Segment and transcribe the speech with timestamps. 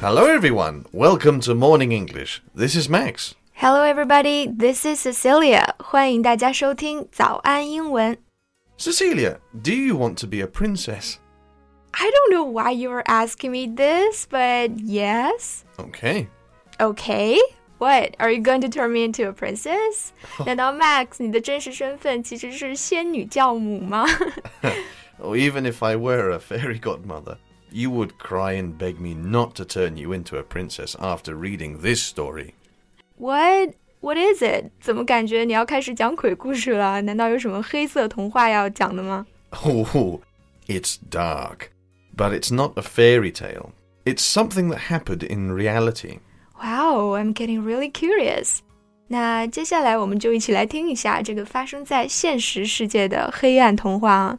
[0.00, 0.84] Hello, everyone.
[0.92, 2.42] Welcome to Morning English.
[2.54, 3.34] This is Max.
[3.54, 4.46] Hello, everybody.
[4.46, 5.74] This is Cecilia.
[5.78, 8.18] 欢迎大家收听早安英文。
[8.78, 11.16] Cecilia, do you want to be a princess?
[11.92, 15.64] I don't know why you are asking me this, but yes.
[15.78, 16.28] Okay.
[16.78, 17.38] Okay.
[17.78, 18.16] What?
[18.18, 20.12] Are you going to turn me into a princess?
[20.44, 24.06] 难道 Max 你的真实身份其实是仙女教母吗？
[25.18, 27.38] Or even if I were a fairy godmother,
[27.70, 31.80] you would cry and beg me not to turn you into a princess after reading
[31.82, 32.54] this story.
[33.16, 33.74] What?
[34.00, 34.70] What is it?
[34.80, 37.00] 怎么感觉你要开始讲鬼故事了？
[37.02, 39.26] 难道有什么黑色童话要讲的吗？
[39.64, 40.20] Oh,
[40.68, 41.70] it's dark.
[42.16, 43.70] But it's not a fairy tale.
[44.04, 46.20] It's something that happened in reality.
[46.62, 48.58] Wow, I'm getting really curious.
[49.08, 54.38] 那接下来我们就一起来听一下这个发生在现实世界的黑暗童话啊。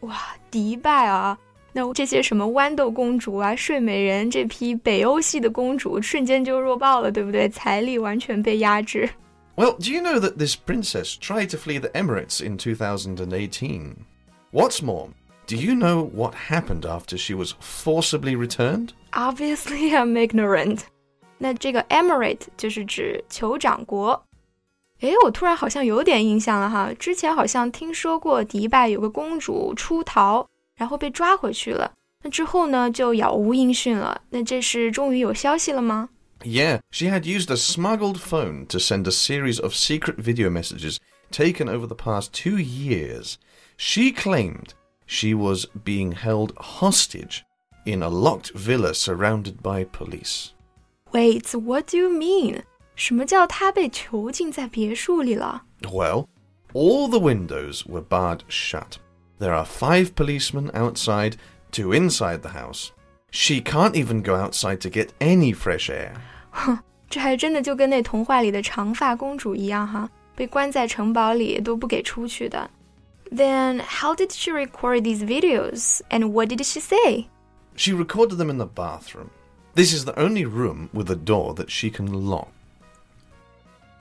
[0.00, 0.18] 哇，
[0.50, 1.38] 迪拜啊！
[1.72, 7.48] 那这些什么豌豆公主啊、睡美人这批北欧系的公主，瞬间就弱爆了，对不对？
[7.48, 9.08] 财力完全被压制。
[9.56, 13.96] Well, do you know that this princess tried to flee the Emirates in 2018?
[14.50, 15.08] What's more,
[15.46, 18.90] do you know what happened after she was forcibly returned?
[19.12, 20.80] Obviously, I'm ignorant.
[21.38, 24.22] 那这个 Emirate 就是指酋长国。
[25.00, 30.46] 诶，我突然好像有点印象了哈，之前好像听说过迪拜有个公主出逃，
[30.76, 31.92] 然后被抓回去了。
[32.22, 34.22] 那之后呢，就杳无音讯了。
[34.30, 36.08] 那这是终于有消息了吗？
[36.44, 40.98] Yeah, she had used a smuggled phone to send a series of secret video messages
[41.30, 43.34] taken over the past two years.
[43.76, 44.70] She claimed
[45.06, 47.42] she was being held hostage
[47.84, 50.52] in a locked villa surrounded by police.
[51.12, 52.62] Wait, what do you mean?
[52.96, 55.62] 什么叫她被囚禁在别墅里了？
[55.82, 56.26] Well,
[56.72, 58.98] all the windows were barred shut.
[59.38, 61.34] There are five policemen outside,
[61.70, 62.90] two inside the house.
[63.30, 66.12] She can't even go outside to get any fresh air.
[67.08, 72.70] 这还真的就跟那童话里的长发公主一样哈，被关在城堡里都不给出去的。
[73.30, 77.26] Then how did she record these videos and what did she say?
[77.74, 79.30] She recorded them in the bathroom.
[79.74, 82.48] This is the only room with a door that she can lock.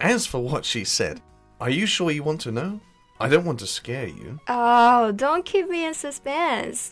[0.00, 1.18] As for what she said,
[1.58, 2.80] are you sure you want to know?
[3.18, 4.38] I don't want to scare you.
[4.46, 6.90] Oh, don't keep me in suspense.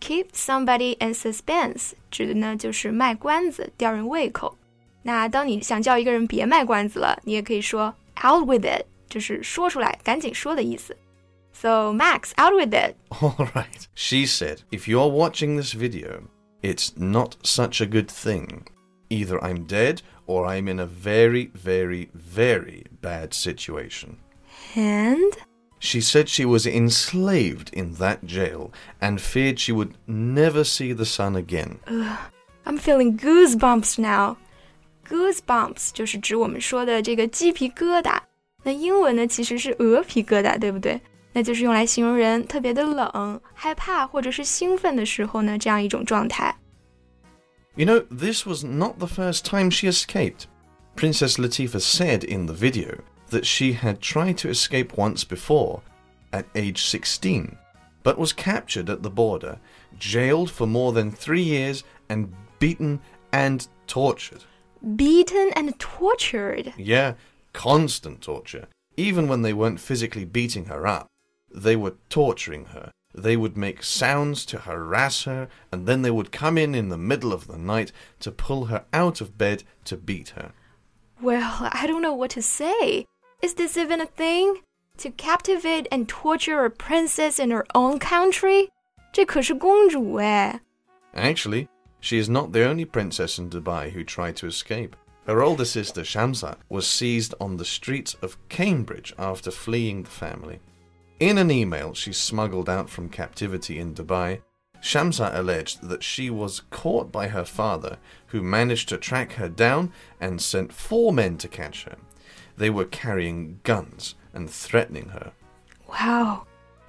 [0.00, 4.58] Keep somebody in suspense 指的呢就是卖关子，吊人胃口。
[5.02, 10.96] 那当你想叫一个人别卖关子了，你也可以说 out with it，就是说出来，赶紧说的意思。
[11.52, 12.96] So Max, out with it.
[13.10, 13.86] All right.
[13.94, 16.24] She said, if you're watching this video,
[16.62, 18.64] it's not such a good thing.
[19.10, 24.16] Either I'm dead or I'm in a very, very, very bad situation.
[24.74, 25.36] And
[25.84, 31.04] She said she was enslaved in that jail and feared she would never see the
[31.04, 31.80] sun again.
[32.64, 34.36] I'm feeling goosebumps now.
[35.08, 38.16] Goosebumps 就是指我们说的这个鸡皮疙瘩。
[38.62, 41.00] 那英文呢其实是鹅皮疙瘩，对不对？
[41.32, 46.54] 那就是用来形容人特别的冷、害怕或者是兴奋的时候呢，这样一种状态。
[47.77, 50.47] You know, this was not the first time she escaped.
[50.95, 55.83] Princess Latifa said in the video that she had tried to escape once before,
[56.33, 57.55] at age 16,
[58.01, 59.59] but was captured at the border,
[59.99, 62.99] jailed for more than three years, and beaten
[63.31, 64.43] and tortured.
[64.95, 66.73] Beaten and tortured.
[66.77, 67.13] Yeah,
[67.53, 68.67] constant torture.
[68.95, 71.05] Even when they weren't physically beating her up,
[71.53, 72.91] they were torturing her.
[73.16, 76.96] They would make sounds to harass her, and then they would come in in the
[76.96, 80.52] middle of the night to pull her out of bed to beat her.
[81.20, 83.06] Well, I don't know what to say.
[83.42, 84.62] Is this even a thing?
[84.98, 88.70] To captivate and torture a princess in her own country?
[89.12, 90.60] 这可是公主哎。
[91.14, 91.68] Actually,
[92.00, 94.96] she is not the only princess in Dubai who tried to escape.
[95.26, 100.60] Her older sister Shamsa was seized on the streets of Cambridge after fleeing the family.
[101.20, 104.40] In an email she smuggled out from captivity in Dubai,
[104.82, 107.98] Shamsa alleged that she was caught by her father,
[108.32, 111.96] who managed to track her down and sent four men to catch her.
[112.56, 115.32] They were carrying guns and threatening her.
[115.86, 116.40] 哇哦，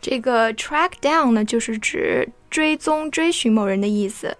[0.00, 4.38] 这个 track down 呢，就是指追踪、追寻某人的意思。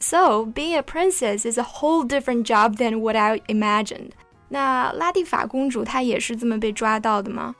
[0.00, 4.12] So being a princess is a whole different job than what I imagined.
[4.48, 7.54] 那拉蒂法公主她也是这么被抓到的吗？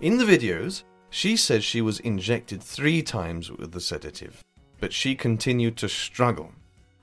[0.00, 0.80] In the videos,
[1.10, 4.42] she says she was injected three times with the sedative,
[4.80, 6.52] but she continued to struggle.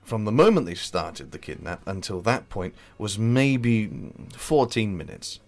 [0.02, 3.88] From the moment they started the kidnap until that point was maybe
[4.36, 5.40] 14 minutes.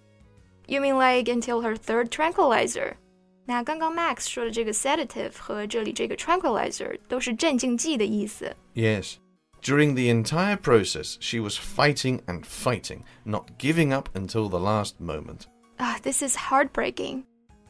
[0.69, 2.97] You mean like until her third tranquilizer?
[3.45, 8.55] 那刚刚 Max 说的这个 sedative 和这里这个 tranquilizer 都是镇静剂的意思。
[8.75, 9.17] Yes.
[9.63, 15.01] During the entire process, she was fighting and fighting, not giving up until the last
[15.01, 15.47] moment.
[15.79, 17.25] Ah, this is heartbreaking.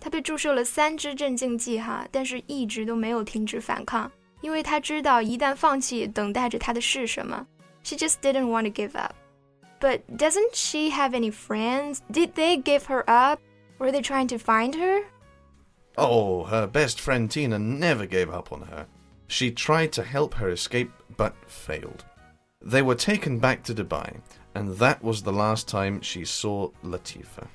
[0.06, 4.10] 她被注射了三支镇静剂哈，但是一直都没有停止反抗，
[4.40, 7.46] 因为她知道一旦放弃，等待着她的是什么。
[7.84, 9.14] She just didn't want to give up.
[9.80, 11.98] But doesn't she have any friends?
[12.10, 13.40] Did they give her up?
[13.78, 15.02] Were they trying to find her?
[15.96, 18.86] Oh, her best friend Tina never gave up on her.
[19.26, 22.04] She tried to help her escape, but failed.
[22.60, 24.20] They were taken back to Dubai,
[24.54, 27.48] and that was the last time she saw Latifa.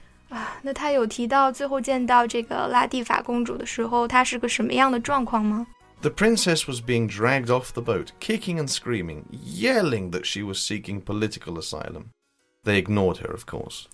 [0.62, 5.66] 啊，那他有提到最后见到这个拉蒂法公主的时候，她是个什么样的状况吗？
[6.02, 11.02] The princess was being dragged off the boat, kicking and screaming, yelling that she was seeking
[11.02, 12.12] political asylum.
[12.64, 13.86] They ignored her, of course.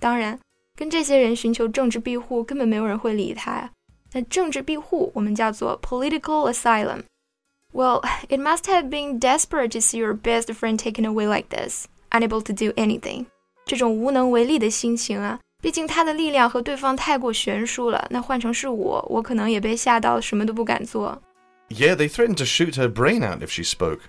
[0.00, 0.40] 当然，
[0.76, 3.70] 跟这些人寻求政治庇护，根本没有人会理他呀。
[4.12, 11.48] 那政治庇护我们叫做 political asylum。Well, it must have been desperate to see your best friend taken away like
[11.48, 13.26] this, unable to do anything.
[13.64, 18.06] 这种无能为力的心情啊， 毕竟他的力量和对方太过悬殊了。
[18.10, 21.20] 那换成是我，我可能也被吓到，什么都不敢做。
[21.68, 24.00] Yeah, they threatened to shoot her brain out if she spoke.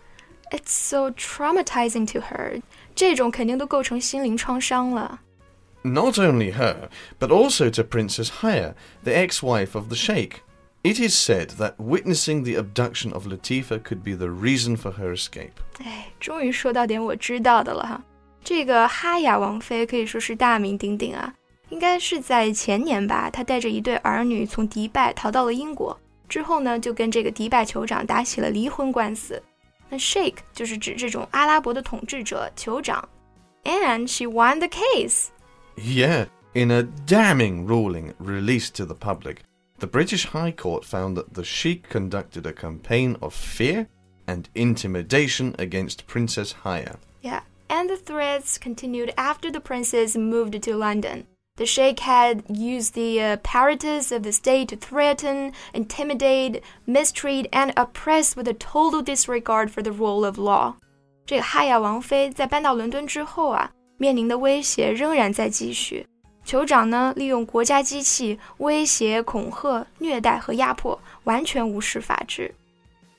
[0.51, 2.61] It's so traumatizing to her.
[2.93, 5.21] 这种肯定都构成心灵创伤了。
[5.85, 6.89] not only her,
[7.19, 8.73] but also to Princess Haya,
[9.03, 10.41] the ex wife of the Sheikh.
[10.83, 15.15] It is said that witnessing the abduction of Latifa could be the reason for her
[15.15, 15.53] escape.
[15.83, 18.03] 哎，终于说到点我知道的了哈。
[18.43, 21.33] 这个哈雅王妃可以说是大名鼎鼎啊，
[21.69, 25.99] 应该是在前年吧，她带着一对儿女从迪拜逃到了英国，
[26.29, 29.41] 之后呢就跟这个迪拜酋长打起了离婚官司。
[29.89, 33.07] 那 Sheikh 就是指这种阿拉伯的统治者酋长，
[33.63, 35.27] and she won the case.
[35.75, 39.37] Yeah, in a damning ruling released to the public,
[39.79, 43.87] the British High Court found that the Sheikh conducted a campaign of fear
[44.27, 46.95] and intimidation against Princess Haya.
[47.21, 51.25] Yeah, and the threats continued after the princess moved to London.
[51.59, 57.71] The Sheikh had used the uh, apparatus of the state to threaten, intimidate, mistreat, and
[57.77, 60.75] oppress with a total disregard for the rule of law.
[61.25, 66.05] 这个哈雅王妃在搬到伦敦之后啊，面临的威胁仍然在继续。
[66.45, 72.53] 酋长呢，利用国家机器威胁、恐吓、虐待和压迫，完全无视法治。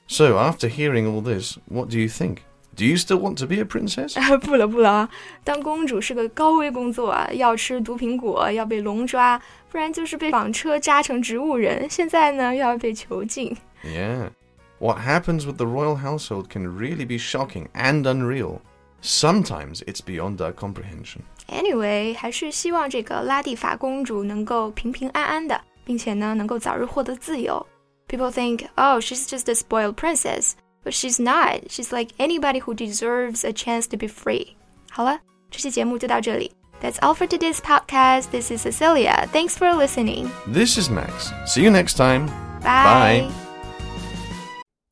[0.06, 2.36] So after hearing all this, what do you think?
[2.76, 4.14] Do you still want to be a princess?
[4.40, 5.08] 不了不了啊！
[5.42, 9.40] 当公主是个高危工作啊，要吃毒苹果，要被龙抓，
[9.70, 11.88] 不然就是被纺车扎成植物人。
[11.88, 13.56] 现在呢，又要被囚禁。
[13.82, 14.28] Yeah,
[14.78, 18.58] what happens with the royal household can really be shocking and unreal.
[19.02, 21.20] Sometimes it's beyond our comprehension.
[21.48, 27.66] Anyway，还是希望这个拉蒂法公主能够平平安安的，并且呢，能够早日获得自由。
[28.08, 30.52] People think, oh, she's just a spoiled princess,
[30.84, 31.70] but she's not.
[31.70, 34.56] She's like anybody who deserves a chance to be free.
[34.90, 35.20] 好了，
[35.50, 36.52] 这期节目就到这里。
[36.82, 38.30] That's all for today's podcast.
[38.30, 39.26] This is Cecilia.
[39.32, 40.28] Thanks for listening.
[40.46, 41.32] This is Max.
[41.46, 42.26] See you next time.
[42.62, 43.22] Bye.
[43.22, 43.30] Bye.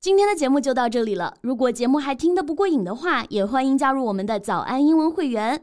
[0.00, 1.34] 今天的节目就到这里了。
[1.40, 5.62] 如果节目还听得不过瘾的话，也欢迎加入我们的早安英文会员。